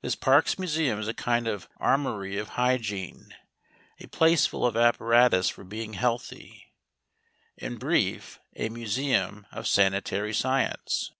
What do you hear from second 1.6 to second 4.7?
armoury of hygiene, a place full